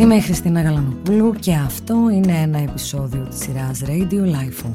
[0.00, 4.74] Είμαι η Χριστίνα Γαλανοπούλου και αυτό είναι ένα επεισόδιο της σειράς Radio Life.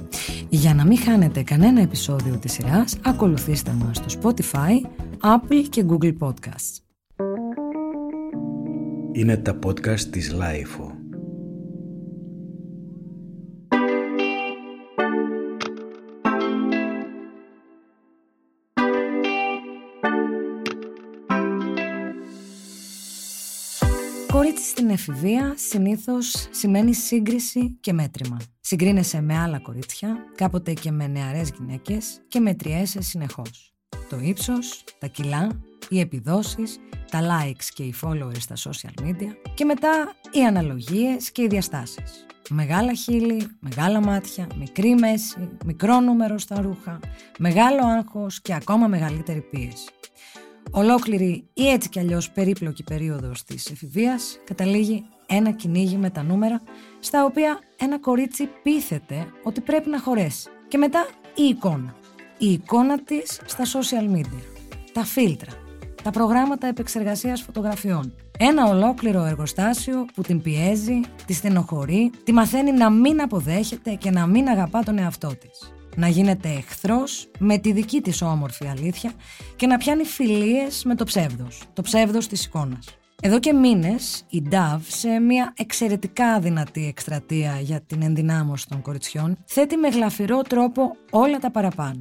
[0.50, 4.88] Για να μην χάνετε κανένα επεισόδιο της σειράς, ακολουθήστε μας στο Spotify,
[5.22, 6.80] Apple και Google Podcasts.
[9.12, 10.95] Είναι τα podcast της Life.
[24.36, 28.38] Κορίτσι στην εφηβεία συνήθως σημαίνει σύγκριση και μέτρημα.
[28.60, 33.74] Συγκρίνεσαι με άλλα κορίτσια, κάποτε και με νεαρές γυναίκες και μετριέσαι συνεχώς.
[34.10, 36.80] Το ύψος, τα κιλά, οι επιδόσεις,
[37.12, 42.26] τα likes και οι followers στα social media και μετά οι αναλογίες και οι διαστάσεις.
[42.50, 47.00] Μεγάλα χείλη, μεγάλα μάτια, μικρή μέση, μικρό νούμερο στα ρούχα,
[47.38, 49.90] μεγάλο άγχος και ακόμα μεγαλύτερη πίεση.
[50.72, 56.62] Ολόκληρη ή έτσι κι αλλιώς περίπλοκη περίοδος της εφηβείας καταλήγει ένα κυνήγι με τα νούμερα
[57.00, 60.50] στα οποία ένα κορίτσι πείθεται ότι πρέπει να χωρέσει.
[60.68, 61.96] Και μετά η εικόνα.
[62.38, 64.42] Η εικόνα της στα social media.
[64.94, 65.52] Τα φίλτρα.
[66.04, 68.14] Τα προγράμματα επεξεργασίας φωτογραφιών.
[68.38, 74.26] Ένα ολόκληρο εργοστάσιο που την πιέζει, τη στενοχωρεί, τη μαθαίνει να μην αποδέχεται και να
[74.26, 79.12] μην αγαπά τον εαυτό της να γίνεται εχθρός με τη δική της όμορφη αλήθεια
[79.56, 82.98] και να πιάνει φιλίες με το ψεύδος, το ψεύδος της εικόνας.
[83.22, 89.38] Εδώ και μήνες η Dove σε μια εξαιρετικά δυνατή εκστρατεία για την ενδυνάμωση των κοριτσιών
[89.46, 92.00] θέτει με γλαφυρό τρόπο όλα τα παραπάνω.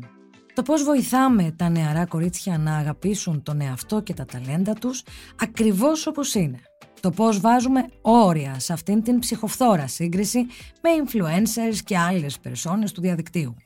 [0.54, 5.02] Το πώς βοηθάμε τα νεαρά κορίτσια να αγαπήσουν τον εαυτό και τα ταλέντα τους
[5.40, 6.58] ακριβώς όπως είναι.
[7.00, 10.46] Το πώς βάζουμε όρια σε αυτήν την ψυχοφθόρα σύγκριση
[10.82, 13.56] με influencers και άλλες περσόνες του διαδικτύου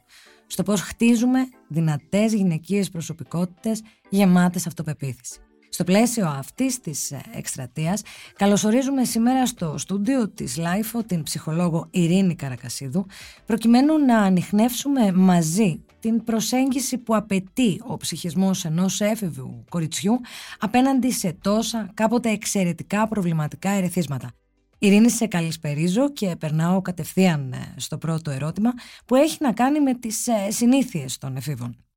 [0.49, 5.41] στο πώς χτίζουμε δυνατές γυναικείες προσωπικότητες γεμάτες αυτοπεποίθηση.
[5.71, 8.03] Στο πλαίσιο αυτής της ε, εκστρατείας
[8.37, 13.07] καλωσορίζουμε σήμερα στο στούντιο της LiFO την ψυχολόγο Ειρήνη Καρακασίδου
[13.47, 20.21] προκειμένου να ανιχνεύσουμε μαζί την προσέγγιση που απαιτεί ο ψυχισμός ενός έφηβου κοριτσιού
[20.59, 24.31] απέναντι σε τόσα κάποτε εξαιρετικά προβληματικά ερεθίσματα.
[24.79, 28.73] Ειρήνη, σε καλησπερίζω και περνάω κατευθείαν ε, στο πρώτο ερώτημα
[29.07, 31.88] που έχει να κάνει με τις ε, συνήθειες των εφήβων.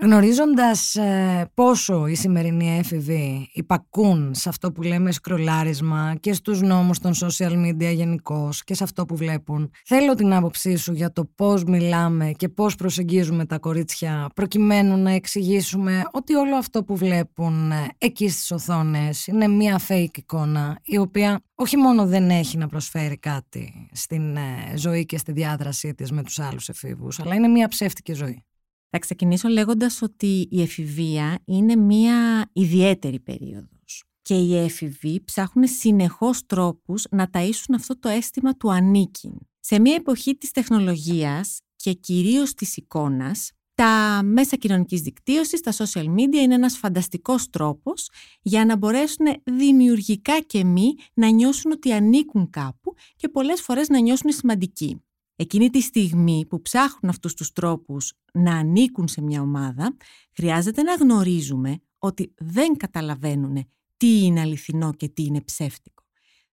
[0.00, 6.98] Γνωρίζοντας ε, πόσο οι σημερινοί έφηβοι υπακούν σε αυτό που λέμε σκρολάρισμα και στους νόμους
[6.98, 11.24] των social media γενικώ και σε αυτό που βλέπουν, θέλω την άποψή σου για το
[11.34, 17.70] πώς μιλάμε και πώς προσεγγίζουμε τα κορίτσια προκειμένου να εξηγήσουμε ότι όλο αυτό που βλέπουν
[17.70, 22.66] ε, εκεί στις οθόνες είναι μια fake εικόνα η οποία όχι μόνο δεν έχει να
[22.66, 27.48] προσφέρει κάτι στην ε, ζωή και στη διάδρασή της με τους άλλους εφήβους, αλλά είναι
[27.48, 28.42] μια ψεύτικη ζωή.
[28.90, 36.46] Θα ξεκινήσω λέγοντας ότι η εφηβεία είναι μία ιδιαίτερη περίοδος και οι έφηβοι ψάχνουν συνεχώς
[36.46, 39.32] τρόπους να ταΐσουν αυτό το αίσθημα του ανήκειν.
[39.60, 46.04] Σε μία εποχή της τεχνολογίας και κυρίως της εικόνας, τα μέσα κοινωνικής δικτύωσης, τα social
[46.04, 48.10] media είναι ένας φανταστικός τρόπος
[48.42, 53.98] για να μπορέσουν δημιουργικά και μη να νιώσουν ότι ανήκουν κάπου και πολλές φορές να
[53.98, 55.02] νιώσουν σημαντικοί.
[55.40, 59.96] Εκείνη τη στιγμή που ψάχνουν αυτούς τους τρόπους να ανήκουν σε μια ομάδα,
[60.34, 66.02] χρειάζεται να γνωρίζουμε ότι δεν καταλαβαίνουν τι είναι αληθινό και τι είναι ψεύτικο.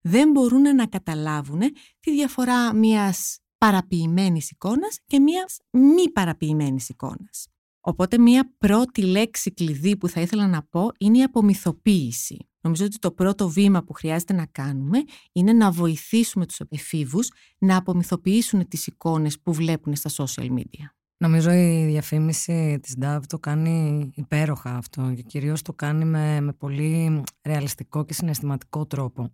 [0.01, 1.61] Δεν μπορούν να καταλάβουν
[1.99, 7.47] τη διαφορά μιας παραποιημένης εικόνας και μιας μη παραποιημένης εικόνας.
[7.87, 12.37] Οπότε μια πρώτη λέξη κλειδί που θα ήθελα να πω είναι η απομυθοποίηση.
[12.61, 14.97] Νομίζω ότι το πρώτο βήμα που χρειάζεται να κάνουμε
[15.31, 20.85] είναι να βοηθήσουμε τους εφήβους να απομυθοποιήσουν τις εικόνες που βλέπουν στα social media.
[21.17, 26.53] Νομίζω η διαφήμιση της DAV το κάνει υπέροχα αυτό και κυρίως το κάνει με, με
[26.53, 29.31] πολύ ρεαλιστικό και συναισθηματικό τρόπο.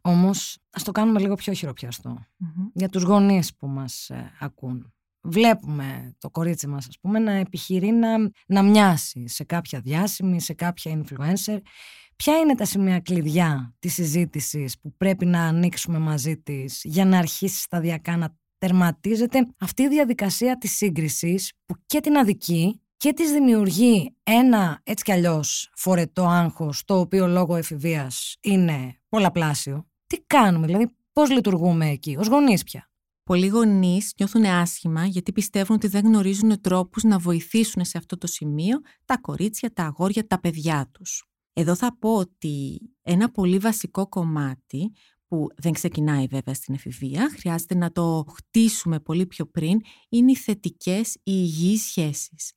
[0.00, 2.26] Όμως ας το κάνουμε λίγο πιο χειροπιαστο
[2.72, 4.92] για τους γονείς που μας ε, ακούν.
[5.30, 8.08] Βλέπουμε το κορίτσι μας ας πούμε να επιχειρεί να,
[8.46, 11.58] να μοιάσει σε κάποια διάσημη, σε κάποια influencer
[12.22, 17.18] Ποια είναι τα σημεία κλειδιά της συζήτησης που πρέπει να ανοίξουμε μαζί της για να
[17.18, 23.32] αρχίσει σταδιακά να τερματίζεται αυτή η διαδικασία της σύγκρισης που και την αδικεί και της
[23.32, 29.86] δημιουργεί ένα έτσι κι αλλιώς φορετό άγχος το οποίο λόγω εφηβείας είναι πολλαπλάσιο.
[30.06, 32.90] Τι κάνουμε, δηλαδή πώς λειτουργούμε εκεί, ως γονείς πια;
[33.28, 38.26] Πολλοί γονείς νιώθουν άσχημα γιατί πιστεύουν ότι δεν γνωρίζουν τρόπους να βοηθήσουν σε αυτό το
[38.26, 41.24] σημείο τα κορίτσια, τα αγόρια, τα παιδιά τους.
[41.52, 44.92] Εδώ θα πω ότι ένα πολύ βασικό κομμάτι
[45.26, 49.78] που δεν ξεκινάει βέβαια στην εφηβεία, χρειάζεται να το χτίσουμε πολύ πιο πριν,
[50.08, 52.52] είναι οι θετικές, οι υγιείς σχέσεις.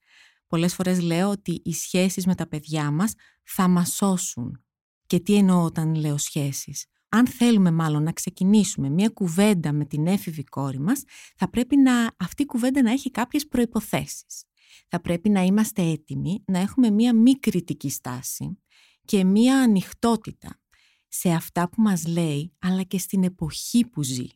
[0.47, 3.13] Πολλές φορές λέω ότι οι σχέσεις με τα παιδιά μας
[3.43, 4.63] θα μας σώσουν.
[5.05, 10.07] Και τι εννοώ όταν λέω σχέσεις; Αν θέλουμε μάλλον να ξεκινήσουμε μια κουβέντα με την
[10.07, 11.03] έφηβη κόρη μας,
[11.35, 14.43] θα πρέπει να, αυτή η κουβέντα να έχει κάποιες προϋποθέσεις.
[14.87, 18.57] Θα πρέπει να είμαστε έτοιμοι να έχουμε μια μη κριτική στάση
[19.05, 20.59] και μια ανοιχτότητα
[21.07, 24.27] σε αυτά που μας λέει, αλλά και στην εποχή που ζει.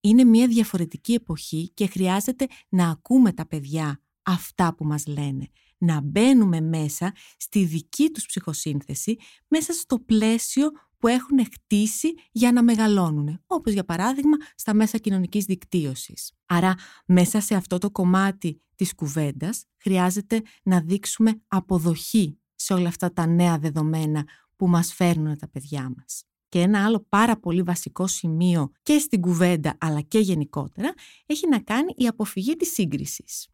[0.00, 5.48] Είναι μια διαφορετική εποχή και χρειάζεται να ακούμε τα παιδιά αυτά που μας λένε,
[5.78, 9.16] να μπαίνουμε μέσα στη δική τους ψυχοσύνθεση,
[9.48, 10.70] μέσα στο πλαίσιο
[11.04, 16.32] που έχουν χτίσει για να μεγαλώνουν, όπως για παράδειγμα στα μέσα κοινωνικής δικτύωσης.
[16.46, 16.74] Άρα
[17.06, 23.26] μέσα σε αυτό το κομμάτι της κουβέντας χρειάζεται να δείξουμε αποδοχή σε όλα αυτά τα
[23.26, 24.24] νέα δεδομένα
[24.56, 26.24] που μας φέρνουν τα παιδιά μας.
[26.48, 30.94] Και ένα άλλο πάρα πολύ βασικό σημείο και στην κουβέντα αλλά και γενικότερα
[31.26, 33.48] έχει να κάνει η αποφυγή της σύγκρισης.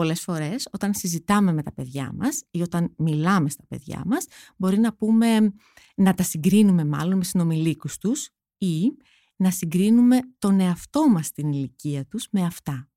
[0.00, 4.26] Πολλές φορές όταν συζητάμε με τα παιδιά μας ή όταν μιλάμε στα παιδιά μας
[4.56, 5.54] μπορεί να πούμε
[5.96, 8.96] να τα συγκρίνουμε μάλλον με συνομιλίκους τους ή
[9.36, 12.90] να συγκρίνουμε τον εαυτό μας στην ηλικία τους με αυτά.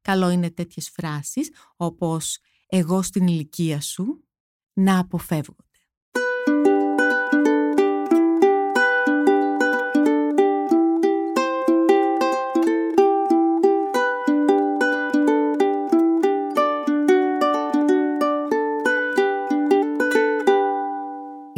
[0.00, 4.24] Καλό είναι τέτοιες φράσεις όπως «εγώ στην ηλικία σου»
[4.72, 5.56] να αποφεύγω.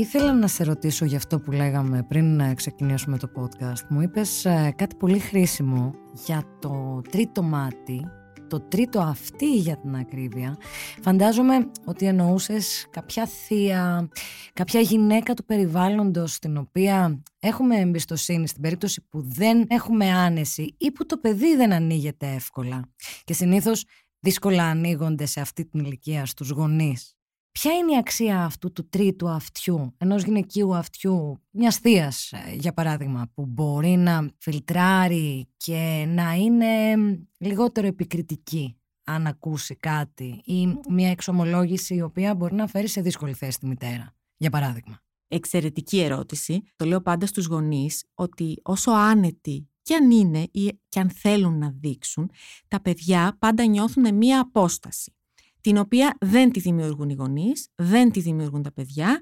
[0.05, 3.87] Ήθελα να σε ρωτήσω για αυτό που λέγαμε πριν να ξεκινήσουμε το podcast.
[3.89, 5.95] Μου είπες ε, κάτι πολύ χρήσιμο
[6.27, 8.07] για το τρίτο μάτι,
[8.49, 10.59] το τρίτο αυτή για την ακρίβεια.
[11.03, 14.09] Φαντάζομαι ότι εννοούσες κάποια θεία,
[14.53, 20.93] κάποια γυναίκα του περιβάλλοντος στην οποία έχουμε εμπιστοσύνη στην περίπτωση που δεν έχουμε άνεση ή
[20.93, 22.83] που το παιδί δεν ανοίγεται εύκολα
[23.25, 23.85] και συνήθως
[24.21, 27.17] δύσκολα ανοίγονται σε αυτή την ηλικία στους γονείς.
[27.59, 32.73] Ποια είναι η αξία αυτού του τρίτου αυτιού, ενός γυναικείου αυτιού, μιας θείας, ε, για
[32.73, 36.95] παράδειγμα, που μπορεί να φιλτράρει και να είναι
[37.39, 43.33] λιγότερο επικριτική αν ακούσει κάτι ή μια εξομολόγηση η οποία μπορεί να φέρει σε δύσκολη
[43.33, 46.63] θέση τη μητέρα, για παράδειγμα; Εξαιρετική ερώτηση.
[46.77, 51.59] Το λέω πάντα στους γονείς ότι όσο άνετοι και αν είναι ή και αν θέλουν
[51.59, 52.31] να δείξουν,
[52.69, 55.15] τα παιδιά πάντα νιώθουν μία απόσταση
[55.65, 59.21] την οποία δεν τη δημιουργούν οι γονείς, δεν τη δημιουργούν τα παιδιά,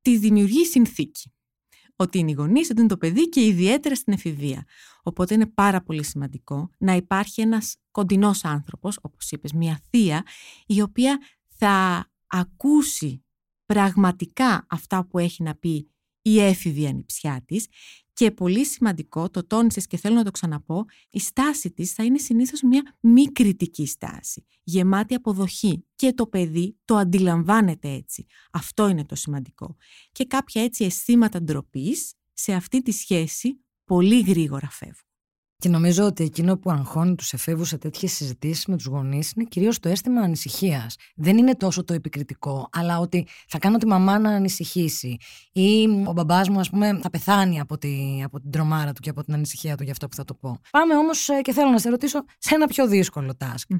[0.00, 1.32] τη δημιουργεί η συνθήκη.
[1.96, 4.64] Ότι είναι οι γονείς, ότι είναι το παιδί και ιδιαίτερα στην εφηβεία.
[5.02, 10.26] Οπότε είναι πάρα πολύ σημαντικό να υπάρχει ένας κοντινός άνθρωπος, όπως είπες, μια θεία,
[10.66, 13.24] η οποία θα ακούσει
[13.66, 15.90] πραγματικά αυτά που έχει να πει
[16.22, 17.66] η έφηβη ανιψιά της
[18.12, 22.18] και πολύ σημαντικό, το τόνισες και θέλω να το ξαναπώ, η στάση της θα είναι
[22.18, 28.26] συνήθως μια μη κριτική στάση, γεμάτη αποδοχή και το παιδί το αντιλαμβάνεται έτσι.
[28.52, 29.76] Αυτό είναι το σημαντικό.
[30.12, 35.11] Και κάποια έτσι αισθήματα ντροπής σε αυτή τη σχέση πολύ γρήγορα φεύγουν.
[35.62, 39.44] Και νομίζω ότι εκείνο που αγχώνει τους εφήβους σε τέτοιες συζητήσεις με τους γονείς είναι
[39.44, 40.96] κυρίως το αίσθημα ανησυχίας.
[41.16, 45.16] Δεν είναι τόσο το επικριτικό, αλλά ότι θα κάνω τη μαμά να ανησυχήσει.
[45.52, 49.10] Ή ο μπαμπάς μου, ας πούμε, θα πεθάνει από, τη, από την τρομάρα του και
[49.10, 50.58] από την ανησυχία του για αυτό που θα το πω.
[50.70, 53.76] Πάμε όμως ε, και θέλω να σε ρωτήσω σε ένα πιο δύσκολο task.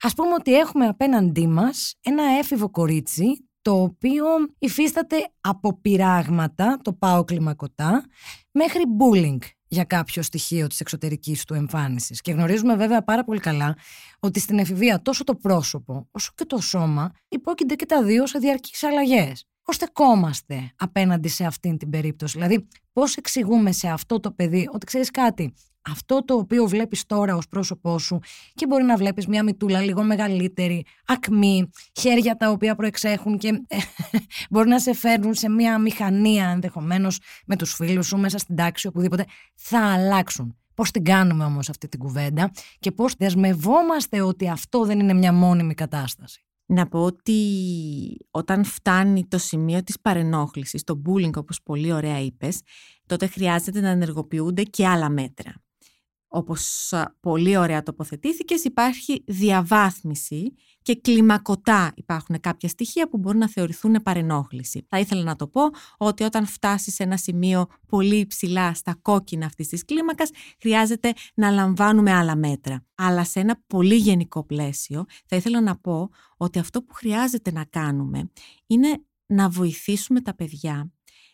[0.00, 4.24] Α πούμε ότι έχουμε απέναντί μας ένα έφηβο κορίτσι το οποίο
[4.58, 8.04] υφίσταται από πειράγματα, το πάω κλιμακωτά,
[8.50, 12.20] μέχρι bullying για κάποιο στοιχείο της εξωτερικής του εμφάνισης.
[12.20, 13.76] Και γνωρίζουμε βέβαια πάρα πολύ καλά
[14.18, 18.38] ότι στην εφηβεία τόσο το πρόσωπο όσο και το σώμα υπόκεινται και τα δύο σε
[18.38, 19.46] διαρκείς αλλαγές.
[19.66, 24.86] Πώς στεκόμαστε απέναντι σε αυτήν την περίπτωση; Δηλαδή πώς εξηγούμε σε αυτό το παιδί ότι
[24.86, 25.54] ξέρεις κάτι,
[25.90, 28.18] αυτό το οποίο βλέπεις τώρα ως πρόσωπό σου
[28.54, 31.70] και μπορεί να βλέπεις μια μητούλα λίγο μεγαλύτερη, ακμή,
[32.00, 33.76] χέρια τα οποία προεξέχουν και ε,
[34.50, 38.86] μπορεί να σε φέρνουν σε μια μηχανία ενδεχομένως με τους φίλους σου μέσα στην τάξη
[38.86, 40.56] οπουδήποτε, θα αλλάξουν.
[40.74, 45.32] Πώς την κάνουμε όμως αυτή την κουβέντα και πώς δεσμευόμαστε ότι αυτό δεν είναι μια
[45.32, 47.40] μόνιμη κατάσταση; Να πω ότι
[48.30, 52.60] όταν φτάνει το σημείο της παρενόχλησης, το bullying όπως πολύ ωραία είπες,
[53.06, 55.65] τότε χρειάζεται να ενεργοποιούνται και άλλα μέτρα
[56.36, 60.52] όπως πολύ ωραία τοποθετήθηκες, υπάρχει διαβάθμιση
[60.82, 64.86] και κλιμακωτά υπάρχουν κάποια στοιχεία που μπορούν να θεωρηθούν παρενόχληση.
[64.88, 65.60] Θα ήθελα να το πω
[65.96, 71.50] ότι όταν φτάσεις σε ένα σημείο πολύ υψηλά στα κόκκινα αυτής της κλίμακας, χρειάζεται να
[71.50, 72.84] λαμβάνουμε άλλα μέτρα.
[72.94, 77.64] Αλλά σε ένα πολύ γενικό πλαίσιο, θα ήθελα να πω ότι αυτό που χρειάζεται να
[77.64, 78.30] κάνουμε
[78.66, 80.90] είναι να βοηθήσουμε τα παιδιά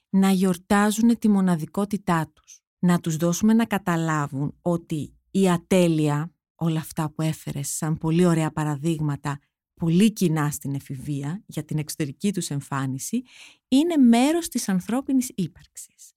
[0.08, 7.10] να γιορτάζουν τη μοναδικότητά τους να τους δώσουμε να καταλάβουν ότι η ατέλεια, όλα αυτά
[7.10, 9.38] που έφερες σαν πολύ ωραία παραδείγματα,
[9.74, 13.22] πολύ κοινά στην εφηβεία για την εξωτερική τους εμφάνιση,
[13.68, 16.12] είναι μέρος της ανθρώπινης ύπαρξης.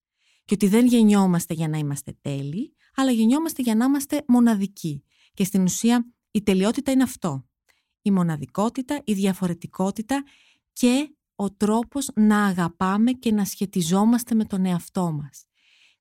[0.45, 5.03] και ότι δεν γεννιόμαστε για να είμαστε τέλειοι, αλλά γεννιόμαστε για να είμαστε μοναδικοί.
[5.33, 7.45] Και στην ουσία η τελειότητα είναι αυτό.
[8.01, 10.23] Η μοναδικότητα, η διαφορετικότητα
[10.73, 15.45] και ο τρόπος να αγαπάμε και να σχετιζόμαστε με τον εαυτό μας.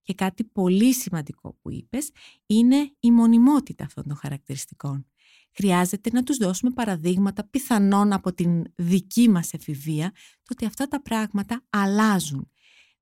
[0.04, 2.11] Και κάτι πολύ σημαντικό που είπες
[2.46, 5.06] είναι η μονιμότητα αυτών των χαρακτηριστικών.
[5.52, 10.11] Χρειάζεται να τους δώσουμε παραδείγματα πιθανόν από την δική μας εφηβεία
[10.42, 12.50] το ότι αυτά τα πράγματα αλλάζουν.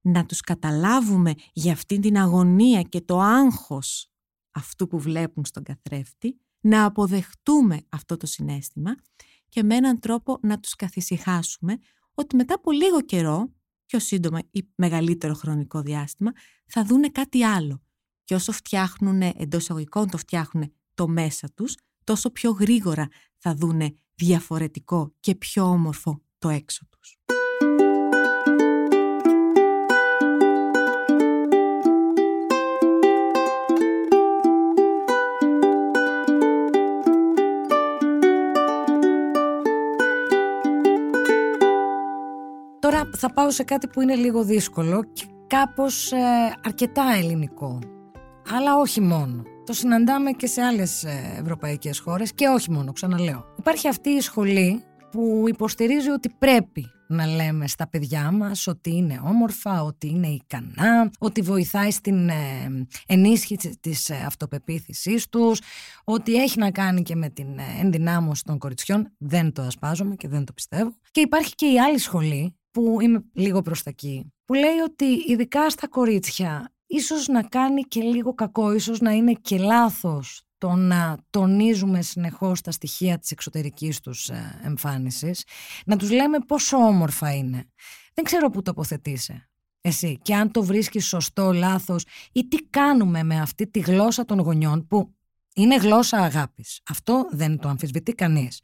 [0.00, 4.12] Να τους καταλάβουμε για αυτήν την αγωνία και το άγχος
[4.52, 8.94] αυτού που βλέπουν στον καθρέφτη, να αποδεχτούμε αυτό το συνέστημα
[9.48, 11.78] και με έναν τρόπο να τους καθησυχάσουμε
[12.14, 13.52] ότι μετά από λίγο καιρό,
[13.92, 16.32] πιο σύντομα ή μεγαλύτερο χρονικό διάστημα,
[16.66, 17.82] θα δούνε κάτι άλλο.
[18.24, 23.94] Και όσο φτιάχνουν εντός εισαγωγικών το φτιάχνουν το μέσα τους, τόσο πιο γρήγορα θα δούνε
[24.14, 27.16] διαφορετικό και πιο όμορφο το έξω τους.
[43.02, 46.16] Τώρα θα πάω σε κάτι που είναι λίγο δύσκολο και κάπως ε,
[46.64, 47.78] αρκετά ελληνικό.
[48.56, 49.42] Αλλά όχι μόνο.
[49.66, 53.44] Το συναντάμε και σε άλλες ε, ευρωπαϊκές χώρες και όχι μόνο, ξαναλέω.
[53.58, 59.20] Υπάρχει αυτή η σχολή που υποστηρίζει ότι πρέπει να λέμε στα παιδιά μας ότι είναι
[59.24, 62.34] όμορφα, ότι είναι ικανά, ότι βοηθάει στην ε,
[63.06, 65.60] ενίσχυση της αυτοπεποίθησής τους,
[66.04, 69.12] ότι έχει να κάνει και με την ενδυνάμωση των κοριτσιών.
[69.18, 70.96] Δεν το ασπάζομαι και δεν το πιστεύω.
[71.10, 75.04] Και υπάρχει και η άλλη σχολή που είμαι λίγο προς τα εκεί, που λέει ότι
[75.04, 80.70] ειδικά στα κορίτσια ίσως να κάνει και λίγο κακό, ίσως να είναι και λάθος το
[80.74, 85.44] να τονίζουμε συνεχώς τα στοιχεία της εξωτερικής τους ε, εμφάνισης,
[85.86, 87.70] να τους λέμε πόσο όμορφα είναι.
[88.14, 89.48] Δεν ξέρω πού τοποθετείσαι
[89.80, 94.38] εσύ και αν το βρίσκεις σωστό, λάθος ή τι κάνουμε με αυτή τη γλώσσα των
[94.38, 95.14] γονιών που
[95.54, 96.80] είναι γλώσσα αγάπης.
[96.90, 98.60] Αυτό δεν το αμφισβητεί κανείς.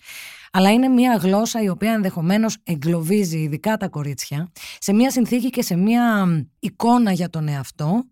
[0.52, 5.62] Αλλά είναι μια γλώσσα η οποία ενδεχομένως εγκλωβίζει ειδικά τα κορίτσια σε μια συνθήκη και
[5.62, 6.26] σε μια
[6.58, 8.04] εικόνα για τον εαυτό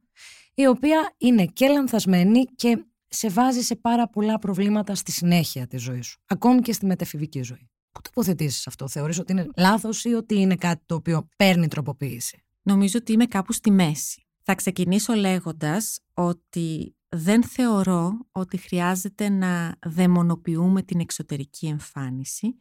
[0.54, 5.82] η οποία είναι και λανθασμένη και σε βάζει σε πάρα πολλά προβλήματα στη συνέχεια της
[5.82, 6.20] ζωής σου.
[6.26, 7.70] Ακόμη και στη μετεφηβική ζωή.
[7.92, 12.44] Πού τοποθετήσεις αυτό, θεωρείς ότι είναι λάθος ή ότι είναι κάτι το οποίο παίρνει τροποποίηση;
[12.62, 14.26] Νομίζω ότι είμαι κάπου στη μέση.
[14.42, 22.58] Θα ξεκινήσω λέγοντας ότι δεν θεωρώ ότι χρειάζεται να δαιμονοποιούμε την εξωτερική εμφάνιση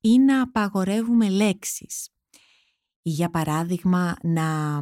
[0.00, 2.08] ή να απαγορεύουμε λέξεις.
[3.02, 4.80] Ή για παράδειγμα να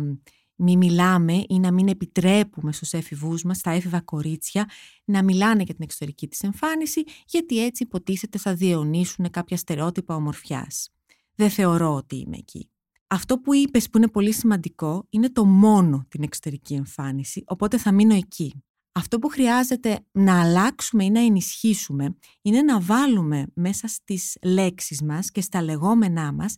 [0.56, 4.68] μην μιλάμε ή να μην επιτρέπουμε στους έφηβούς μας, στα έφηβα κορίτσια,
[5.04, 10.92] να μιλάνε για την εξωτερική της εμφάνιση, γιατί έτσι υποτίθεται θα διαιωνίσουν κάποια στερεότυπα ομορφιάς.
[11.34, 12.68] Δεν θεωρώ ότι είμαι εκεί.
[13.06, 17.92] Αυτό που είπες που είναι πολύ σημαντικό είναι το μόνο την εξωτερική εμφάνιση, οπότε θα
[17.92, 18.64] μείνω εκεί.
[18.96, 25.30] Αυτό που χρειάζεται να αλλάξουμε ή να ενισχύσουμε είναι να βάλουμε μέσα στις λέξεις μας
[25.30, 26.56] και στα λεγόμενά μας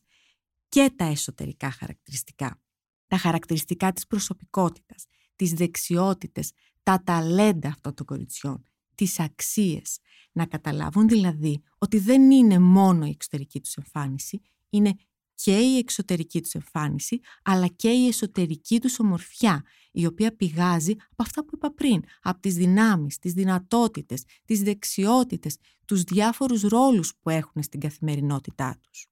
[0.68, 2.60] και τα εσωτερικά χαρακτηριστικά.
[3.06, 6.52] Τα χαρακτηριστικά της προσωπικότητας, τις δεξιότητες,
[6.82, 8.64] τα ταλέντα αυτών των κοριτσιών,
[8.94, 9.98] τις αξίες.
[10.32, 14.40] Να καταλάβουν δηλαδή ότι δεν είναι μόνο η εξωτερική τους εμφάνιση,
[14.70, 14.94] είναι
[15.36, 19.62] και η εξωτερική τους εμφάνιση, αλλά και η εσωτερική τους ομορφιά,
[19.92, 25.56] η οποία πηγάζει από αυτά που είπα πριν, από τις δυνάμεις, τις δυνατότητες, τις δεξιότητες,
[25.84, 29.06] τους διάφορους ρόλους που έχουν στην καθημερινότητά τους.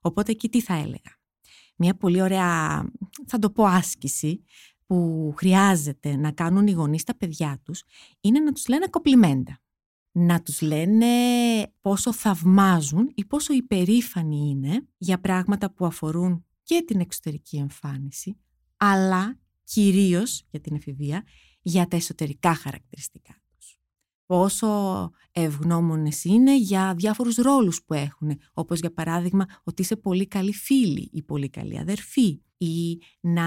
[0.00, 1.18] Οπότε εκεί τι θα έλεγα.
[1.76, 2.84] Μια πολύ ωραία,
[3.26, 4.44] θα το πω άσκηση,
[4.86, 7.82] που χρειάζεται να κάνουν οι γονείς τα παιδιά τους,
[8.20, 9.60] είναι να τους λένε κοπλιμέντα
[10.18, 11.06] να τους λένε
[11.80, 18.36] πόσο θαυμάζουν ή πόσο υπερήφανοι είναι για πράγματα που αφορούν και την εξωτερική εμφάνιση,
[18.76, 21.24] αλλά κυρίως για την εφηβεία,
[21.62, 23.78] για τα εσωτερικά χαρακτηριστικά τους.
[24.26, 30.54] Πόσο ευγνώμονες είναι για διάφορους ρόλους που έχουν, όπως για παράδειγμα ότι είσαι πολύ καλή
[30.54, 33.44] φίλη ή πολύ καλή αδερφή ή να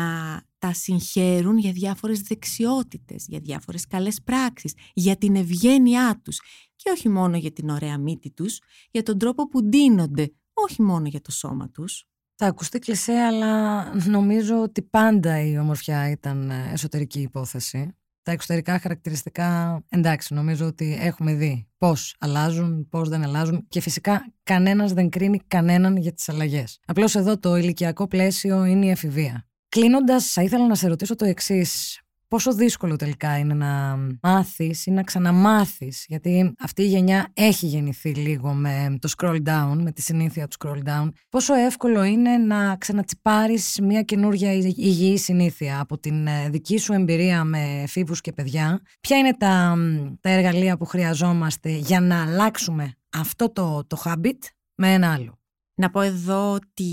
[0.59, 6.41] τα συγχαίρουν για διάφορες δεξιότητες, για διάφορες καλές πράξεις, για την ευγένειά τους
[6.75, 8.59] και όχι μόνο για την ωραία μύτη τους,
[8.91, 12.03] για τον τρόπο που ντύνονται, όχι μόνο για το σώμα τους.
[12.35, 17.93] Θα ακουστεί κλεισέ, αλλά νομίζω ότι πάντα η ομορφιά ήταν εσωτερική υπόθεση.
[18.21, 24.33] Τα εξωτερικά χαρακτηριστικά, εντάξει, νομίζω ότι έχουμε δει πώς αλλάζουν, πώς δεν αλλάζουν και φυσικά
[24.43, 26.79] κανένας δεν κρίνει κανέναν για τις αλλαγές.
[26.85, 29.48] Απλώς εδώ το ηλικιακό πλαίσιο είναι η εφηβεία.
[29.69, 32.01] Κλείνοντας, θα ήθελα να σε ρωτήσω το εξής.
[32.27, 38.13] πόσο δύσκολο τελικά είναι να μάθεις ή να ξαναμάθεις, γιατί αυτή η γενιά έχει γεννηθεί
[38.13, 42.75] λίγο με το scroll down, με τη συνήθεια του scroll down, πόσο εύκολο είναι να
[42.75, 48.81] ξανατσιπάρεις μια καινούργια υγιή συνήθεια από την ε, δική σου εμπειρία με φίβους και παιδιά;
[49.01, 49.77] Ποια είναι τα,
[50.21, 54.39] τα εργαλεία που χρειαζόμαστε για να αλλάξουμε αυτό το, το habit
[54.75, 55.39] με ένα άλλο;
[55.75, 56.85] Να πω εδώ ότι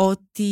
[0.00, 0.50] ό,τι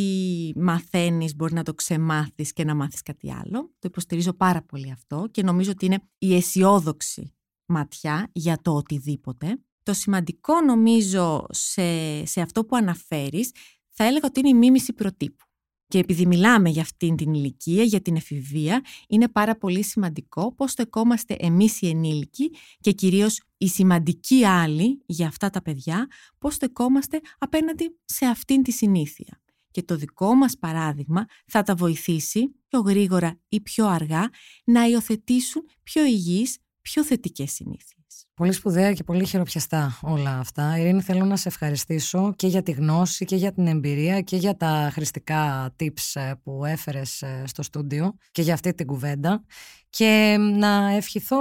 [0.57, 3.63] μαθαίνεις μπορεί να το ξεμάθεις και να μάθεις κάτι άλλο.
[3.79, 7.35] Το υποστηρίζω πάρα πολύ αυτό και νομίζω ότι είναι η αισιόδοξη
[7.67, 9.61] ματιά για το οτιδήποτε.
[9.83, 13.51] Το σημαντικό νομίζω σε, σε αυτό που αναφέρεις
[13.91, 15.46] θα έλεγα ότι είναι η μίμηση προτύπου.
[15.89, 20.71] Και επειδή μιλάμε για αυτήν την ηλικία, για την εφηβεία, είναι πάρα πολύ σημαντικό πώς
[20.71, 22.51] στεκόμαστε εμείς οι ενήλικοι
[22.81, 26.07] και κυρίως οι σημαντικοί άλλοι για αυτά τα παιδιά,
[26.39, 29.41] πώς στεκόμαστε απέναντι σε αυτήν τη συνήθεια.
[29.71, 34.29] Και το δικό μας παράδειγμα θα τα βοηθήσει πιο γρήγορα ή πιο αργά
[34.65, 37.96] να υιοθετήσουν πιο υγιείς, πιο θετικές συνήθειες.
[38.37, 40.79] Πολύ σπουδαία και πολύ χειροπιαστά όλα αυτά.
[40.79, 44.57] Ειρήνη, θέλω να σε ευχαριστήσω και για τη γνώση και για την εμπειρία και για
[44.57, 49.45] τα χρηστικά tips ε, που έφερες ε, στο στούντιο και για αυτή την κουβέντα
[49.91, 51.39] και να ευχηθώ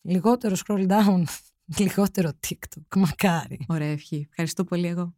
[0.00, 1.22] λιγότερο scroll down,
[1.78, 3.58] λιγότερο TikTok, μακάρι.
[3.68, 4.26] Ωραία ευχή.
[4.28, 5.14] Ευχαριστώ πολύ εγώ.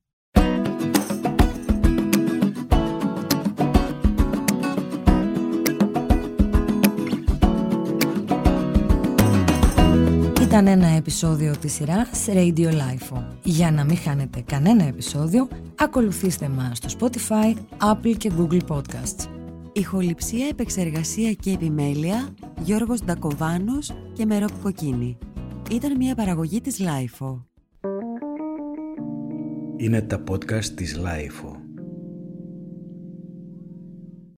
[10.51, 13.23] Ήταν ένα επεισόδιο της σειράς Radio Life.
[13.43, 17.55] Για να μην χάνετε κανένα επεισόδιο, ακολουθήστε μας στο Spotify,
[17.93, 19.29] Apple και Google Podcasts.
[19.73, 22.29] Ηχοληψία, επεξεργασία και επιμέλεια,
[22.63, 25.19] Γιώργος Ντακοβάνος και Μερόπ Κοκκίνη.
[25.71, 27.45] Ήταν μια παραγωγή της Lifeo.
[29.77, 31.60] Είναι τα podcast της Lifeo.